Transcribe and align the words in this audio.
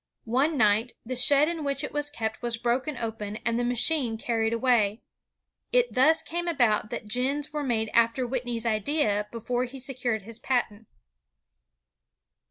One 0.25 0.57
night, 0.57 0.93
the 1.05 1.15
shed 1.15 1.47
in 1.47 1.63
which 1.63 1.83
it 1.83 1.91
was 1.91 2.09
kept 2.09 2.41
was 2.41 2.57
broken 2.57 2.97
open 2.97 3.35
and 3.45 3.59
the 3.59 3.63
machine 3.63 4.17
carried 4.17 4.51
away. 4.51 5.03
It 5.71 5.93
thus 5.93 6.23
came 6.23 6.47
about 6.47 6.89
that 6.89 7.07
gins 7.07 7.53
were 7.53 7.61
made 7.61 7.89
after 7.93 8.25
Whitney's 8.25 8.65
idea 8.65 9.27
before 9.31 9.65
he 9.65 9.77
secured 9.77 10.23
his 10.23 10.39
patent. 10.39 10.87